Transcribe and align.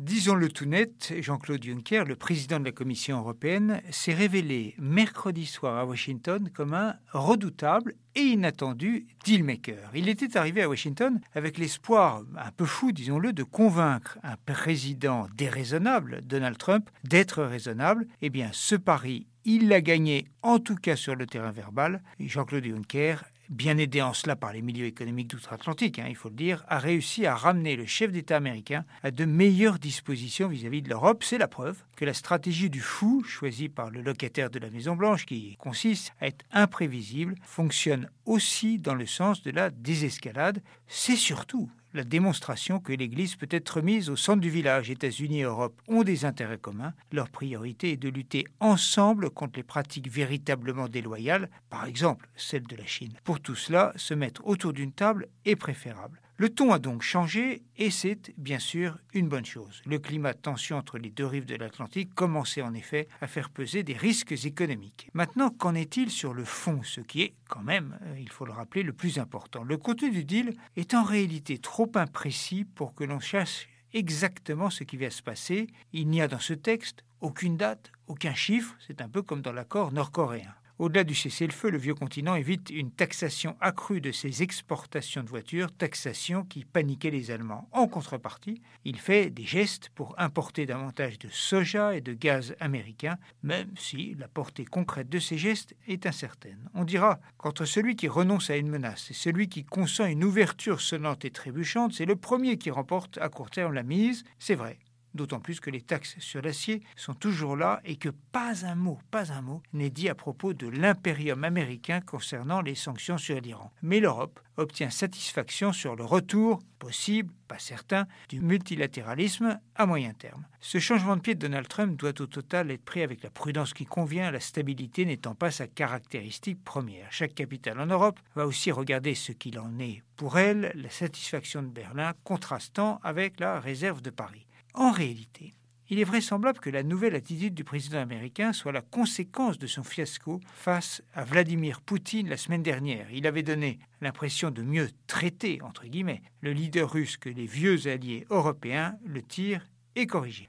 Disons-le 0.00 0.48
tout 0.48 0.64
net, 0.64 1.12
Jean-Claude 1.20 1.62
Juncker, 1.62 2.04
le 2.06 2.16
président 2.16 2.58
de 2.58 2.64
la 2.64 2.72
Commission 2.72 3.18
européenne, 3.18 3.82
s'est 3.90 4.14
révélé 4.14 4.74
mercredi 4.78 5.44
soir 5.44 5.76
à 5.76 5.84
Washington 5.84 6.48
comme 6.54 6.72
un 6.72 6.96
redoutable 7.12 7.96
et 8.14 8.22
inattendu 8.22 9.06
dealmaker. 9.26 9.90
Il 9.94 10.08
était 10.08 10.38
arrivé 10.38 10.62
à 10.62 10.70
Washington 10.70 11.20
avec 11.34 11.58
l'espoir, 11.58 12.22
un 12.38 12.50
peu 12.50 12.64
fou 12.64 12.92
disons-le, 12.92 13.34
de 13.34 13.42
convaincre 13.42 14.18
un 14.22 14.36
président 14.46 15.26
déraisonnable, 15.36 16.22
Donald 16.22 16.56
Trump, 16.56 16.88
d'être 17.04 17.42
raisonnable. 17.42 18.06
Eh 18.22 18.30
bien, 18.30 18.48
ce 18.54 18.76
pari, 18.76 19.26
il 19.44 19.68
l'a 19.68 19.82
gagné, 19.82 20.28
en 20.40 20.60
tout 20.60 20.76
cas 20.76 20.96
sur 20.96 21.14
le 21.14 21.26
terrain 21.26 21.52
verbal. 21.52 22.02
Jean-Claude 22.18 22.64
Juncker 22.64 23.16
bien 23.50 23.76
aidé 23.78 24.00
en 24.00 24.14
cela 24.14 24.36
par 24.36 24.52
les 24.52 24.62
milieux 24.62 24.86
économiques 24.86 25.30
d'outre-Atlantique, 25.30 25.98
hein, 25.98 26.06
il 26.08 26.14
faut 26.14 26.28
le 26.28 26.36
dire, 26.36 26.64
a 26.68 26.78
réussi 26.78 27.26
à 27.26 27.34
ramener 27.34 27.74
le 27.74 27.84
chef 27.84 28.12
d'État 28.12 28.36
américain 28.36 28.84
à 29.02 29.10
de 29.10 29.24
meilleures 29.24 29.80
dispositions 29.80 30.48
vis-à-vis 30.48 30.82
de 30.82 30.88
l'Europe. 30.88 31.24
C'est 31.24 31.36
la 31.36 31.48
preuve 31.48 31.82
que 31.96 32.04
la 32.04 32.14
stratégie 32.14 32.70
du 32.70 32.80
fou, 32.80 33.24
choisie 33.24 33.68
par 33.68 33.90
le 33.90 34.02
locataire 34.02 34.50
de 34.50 34.60
la 34.60 34.70
Maison-Blanche, 34.70 35.26
qui 35.26 35.56
consiste 35.56 36.12
à 36.20 36.28
être 36.28 36.44
imprévisible, 36.52 37.34
fonctionne 37.42 38.08
aussi 38.24 38.78
dans 38.78 38.94
le 38.94 39.06
sens 39.06 39.42
de 39.42 39.50
la 39.50 39.70
désescalade. 39.70 40.62
C'est 40.86 41.16
surtout 41.16 41.70
la 41.94 42.04
démonstration 42.04 42.80
que 42.80 42.92
l'Église 42.92 43.36
peut 43.36 43.48
être 43.50 43.80
mise 43.80 44.10
au 44.10 44.16
centre 44.16 44.40
du 44.40 44.50
village. 44.50 44.90
États-Unis 44.90 45.40
et 45.40 45.44
Europe 45.44 45.80
ont 45.88 46.02
des 46.02 46.24
intérêts 46.24 46.58
communs. 46.58 46.94
Leur 47.12 47.28
priorité 47.28 47.92
est 47.92 47.96
de 47.96 48.08
lutter 48.08 48.44
ensemble 48.60 49.30
contre 49.30 49.58
les 49.58 49.62
pratiques 49.62 50.10
véritablement 50.10 50.88
déloyales, 50.88 51.50
par 51.68 51.86
exemple 51.86 52.28
celle 52.36 52.66
de 52.66 52.76
la 52.76 52.86
Chine. 52.86 53.12
Pour 53.24 53.40
tout 53.40 53.54
cela, 53.54 53.92
se 53.96 54.14
mettre 54.14 54.46
autour 54.46 54.72
d'une 54.72 54.92
table 54.92 55.28
est 55.44 55.56
préférable. 55.56 56.20
Le 56.40 56.48
ton 56.48 56.72
a 56.72 56.78
donc 56.78 57.02
changé 57.02 57.64
et 57.76 57.90
c'est 57.90 58.32
bien 58.38 58.58
sûr 58.58 58.96
une 59.12 59.28
bonne 59.28 59.44
chose. 59.44 59.82
Le 59.84 59.98
climat 59.98 60.32
de 60.32 60.38
tension 60.38 60.78
entre 60.78 60.96
les 60.96 61.10
deux 61.10 61.26
rives 61.26 61.44
de 61.44 61.54
l'Atlantique 61.54 62.14
commençait 62.14 62.62
en 62.62 62.72
effet 62.72 63.08
à 63.20 63.26
faire 63.26 63.50
peser 63.50 63.82
des 63.82 63.92
risques 63.92 64.32
économiques. 64.46 65.10
Maintenant, 65.12 65.50
qu'en 65.50 65.74
est-il 65.74 66.10
sur 66.10 66.32
le 66.32 66.46
fond, 66.46 66.80
ce 66.82 67.02
qui 67.02 67.20
est 67.20 67.34
quand 67.50 67.62
même, 67.62 67.98
euh, 68.06 68.18
il 68.18 68.30
faut 68.30 68.46
le 68.46 68.52
rappeler, 68.52 68.82
le 68.82 68.94
plus 68.94 69.18
important? 69.18 69.64
Le 69.64 69.76
contenu 69.76 70.10
du 70.10 70.24
deal 70.24 70.54
est 70.76 70.94
en 70.94 71.04
réalité 71.04 71.58
trop 71.58 71.92
imprécis 71.94 72.64
pour 72.64 72.94
que 72.94 73.04
l'on 73.04 73.20
cherche 73.20 73.68
exactement 73.92 74.70
ce 74.70 74.84
qui 74.84 74.96
va 74.96 75.10
se 75.10 75.20
passer. 75.20 75.66
Il 75.92 76.08
n'y 76.08 76.22
a 76.22 76.28
dans 76.28 76.38
ce 76.38 76.54
texte 76.54 77.04
aucune 77.20 77.58
date, 77.58 77.92
aucun 78.06 78.32
chiffre, 78.32 78.74
c'est 78.86 79.02
un 79.02 79.10
peu 79.10 79.20
comme 79.20 79.42
dans 79.42 79.52
l'accord 79.52 79.92
nord-coréen. 79.92 80.54
Au-delà 80.80 81.04
du 81.04 81.14
cessez-le-feu, 81.14 81.68
le 81.68 81.76
vieux 81.76 81.94
continent 81.94 82.36
évite 82.36 82.70
une 82.70 82.90
taxation 82.90 83.54
accrue 83.60 84.00
de 84.00 84.12
ses 84.12 84.42
exportations 84.42 85.22
de 85.22 85.28
voitures, 85.28 85.70
taxation 85.70 86.42
qui 86.42 86.64
paniquait 86.64 87.10
les 87.10 87.30
Allemands. 87.30 87.68
En 87.72 87.86
contrepartie, 87.86 88.62
il 88.86 88.98
fait 88.98 89.28
des 89.28 89.44
gestes 89.44 89.90
pour 89.90 90.14
importer 90.16 90.64
davantage 90.64 91.18
de 91.18 91.28
soja 91.28 91.94
et 91.94 92.00
de 92.00 92.14
gaz 92.14 92.56
américain, 92.60 93.18
même 93.42 93.68
si 93.76 94.14
la 94.18 94.26
portée 94.26 94.64
concrète 94.64 95.10
de 95.10 95.18
ces 95.18 95.36
gestes 95.36 95.76
est 95.86 96.06
incertaine. 96.06 96.70
On 96.72 96.84
dira 96.84 97.20
qu'entre 97.36 97.66
celui 97.66 97.94
qui 97.94 98.08
renonce 98.08 98.48
à 98.48 98.56
une 98.56 98.70
menace 98.70 99.10
et 99.10 99.14
celui 99.14 99.50
qui 99.50 99.66
consent 99.66 100.06
une 100.06 100.24
ouverture 100.24 100.80
sonnante 100.80 101.26
et 101.26 101.30
trébuchante, 101.30 101.92
c'est 101.92 102.06
le 102.06 102.16
premier 102.16 102.56
qui 102.56 102.70
remporte 102.70 103.18
à 103.18 103.28
court 103.28 103.50
terme 103.50 103.74
la 103.74 103.82
mise. 103.82 104.24
C'est 104.38 104.54
vrai, 104.54 104.78
d'autant 105.14 105.40
plus 105.40 105.60
que 105.60 105.70
les 105.70 105.80
taxes 105.80 106.16
sur 106.18 106.42
l'acier 106.42 106.82
sont 106.96 107.14
toujours 107.14 107.56
là 107.56 107.80
et 107.84 107.96
que 107.96 108.08
pas 108.32 108.66
un 108.66 108.74
mot, 108.74 108.98
pas 109.10 109.32
un 109.32 109.42
mot 109.42 109.62
n'est 109.72 109.90
dit 109.90 110.08
à 110.08 110.14
propos 110.14 110.52
de 110.52 110.68
l'impérium 110.68 111.44
américain 111.44 112.00
concernant 112.00 112.60
les 112.60 112.74
sanctions 112.74 113.18
sur 113.18 113.40
l'Iran. 113.40 113.72
Mais 113.82 114.00
l'Europe 114.00 114.40
obtient 114.56 114.90
satisfaction 114.90 115.72
sur 115.72 115.96
le 115.96 116.04
retour, 116.04 116.60
possible, 116.78 117.32
pas 117.48 117.58
certain, 117.58 118.06
du 118.28 118.40
multilatéralisme 118.40 119.58
à 119.74 119.86
moyen 119.86 120.12
terme. 120.12 120.44
Ce 120.60 120.78
changement 120.78 121.16
de 121.16 121.22
pied 121.22 121.34
de 121.34 121.40
Donald 121.40 121.66
Trump 121.66 121.98
doit 121.98 122.20
au 122.20 122.26
total 122.26 122.70
être 122.70 122.84
pris 122.84 123.02
avec 123.02 123.22
la 123.22 123.30
prudence 123.30 123.72
qui 123.72 123.86
convient, 123.86 124.30
la 124.30 124.40
stabilité 124.40 125.06
n'étant 125.06 125.34
pas 125.34 125.50
sa 125.50 125.66
caractéristique 125.66 126.62
première. 126.62 127.10
Chaque 127.10 127.34
capitale 127.34 127.80
en 127.80 127.86
Europe 127.86 128.20
va 128.34 128.46
aussi 128.46 128.70
regarder 128.70 129.14
ce 129.14 129.32
qu'il 129.32 129.58
en 129.58 129.78
est 129.78 130.02
pour 130.16 130.38
elle, 130.38 130.72
la 130.74 130.90
satisfaction 130.90 131.62
de 131.62 131.68
Berlin 131.68 132.12
contrastant 132.24 133.00
avec 133.02 133.40
la 133.40 133.58
réserve 133.58 134.02
de 134.02 134.10
Paris. 134.10 134.46
En 134.74 134.90
réalité, 134.90 135.52
il 135.88 135.98
est 135.98 136.04
vraisemblable 136.04 136.60
que 136.60 136.70
la 136.70 136.84
nouvelle 136.84 137.16
attitude 137.16 137.54
du 137.54 137.64
président 137.64 137.98
américain 137.98 138.52
soit 138.52 138.70
la 138.70 138.80
conséquence 138.80 139.58
de 139.58 139.66
son 139.66 139.82
fiasco 139.82 140.40
face 140.54 141.02
à 141.14 141.24
Vladimir 141.24 141.80
Poutine 141.80 142.28
la 142.28 142.36
semaine 142.36 142.62
dernière. 142.62 143.10
Il 143.10 143.26
avait 143.26 143.42
donné 143.42 143.80
l'impression 144.00 144.52
de 144.52 144.62
mieux 144.62 144.88
traiter, 145.08 145.60
entre 145.62 145.86
guillemets, 145.86 146.22
le 146.42 146.52
leader 146.52 146.88
russe 146.88 147.16
que 147.16 147.28
les 147.28 147.46
vieux 147.46 147.88
alliés 147.88 148.24
européens 148.30 148.96
le 149.04 149.20
tirent 149.20 149.66
et. 149.96 150.08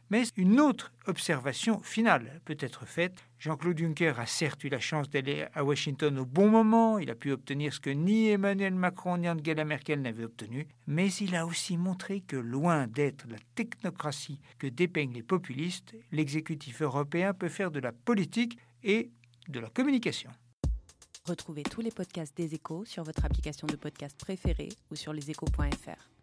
Mais 0.10 0.24
une 0.38 0.60
autre 0.60 0.94
observation 1.08 1.80
finale 1.82 2.42
peut 2.46 2.58
être 2.60 2.86
faite. 2.86 3.26
Jean-Claude 3.40 3.78
Juncker 3.78 4.20
a 4.20 4.26
certes 4.26 4.64
eu 4.64 4.70
la 4.70 4.80
chance 4.80 5.10
d'aller 5.10 5.46
à 5.54 5.64
Washington 5.64 6.20
au 6.20 6.26
bon 6.26 6.50
moment, 6.50 7.00
il 7.00 7.10
a 7.10 7.16
pu 7.16 7.32
obtenir 7.32 7.74
ce 7.74 7.80
que 7.80 7.90
ni 7.90 8.30
Emmanuel 8.30 8.76
Macron 8.76 9.18
ni 9.18 9.28
Angela 9.28 9.66
Merkel 9.66 10.02
n'avaient 10.02 10.26
obtenu, 10.26 10.68
mais 10.88 11.12
il 11.14 11.36
a 11.36 11.46
aussi 11.46 11.78
montré 11.78 12.22
que 12.22 12.36
loin 12.36 12.88
d'être 12.88 13.26
la 13.30 13.38
technocratie 13.56 14.40
que 14.60 14.68
dépeignent 14.68 15.14
les 15.14 15.24
populistes, 15.24 15.96
l'exécutif 16.12 16.82
européen 16.82 17.34
peut 17.34 17.50
faire 17.50 17.72
de 17.72 17.80
la 17.80 17.92
politique 17.92 18.58
et 18.84 19.10
de 19.48 19.60
la 19.60 19.70
communication. 19.70 20.30
Retrouvez 21.26 21.64
tous 21.64 21.82
les 21.82 21.92
podcasts 21.92 22.36
des 22.36 22.56
échos 22.56 22.86
sur 22.86 23.04
votre 23.04 23.26
application 23.26 23.68
de 23.68 23.76
podcast 23.76 24.18
préférée 24.20 24.70
ou 24.90 24.96
sur 24.96 25.14
leséchos.fr. 25.14 26.21